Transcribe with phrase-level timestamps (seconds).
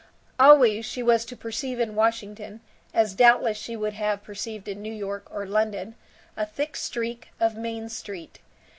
[0.39, 2.61] Always she was to perceive in Washington
[2.91, 5.93] (as doubtless she would have perceived in New York or London)
[6.35, 8.39] a thick streak of Main Street.